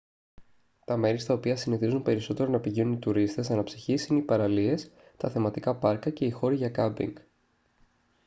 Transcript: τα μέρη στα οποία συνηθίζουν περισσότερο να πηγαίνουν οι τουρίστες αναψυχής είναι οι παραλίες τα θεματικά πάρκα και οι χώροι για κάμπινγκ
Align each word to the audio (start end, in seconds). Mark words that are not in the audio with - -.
τα 0.85 0.97
μέρη 0.97 1.17
στα 1.17 1.33
οποία 1.33 1.55
συνηθίζουν 1.55 2.01
περισσότερο 2.01 2.49
να 2.49 2.59
πηγαίνουν 2.59 2.93
οι 2.93 2.97
τουρίστες 2.99 3.49
αναψυχής 3.49 4.05
είναι 4.07 4.19
οι 4.19 4.23
παραλίες 4.23 4.91
τα 5.17 5.29
θεματικά 5.29 5.75
πάρκα 5.75 6.09
και 6.09 6.25
οι 6.25 6.29
χώροι 6.31 6.55
για 6.55 6.69
κάμπινγκ 6.69 7.15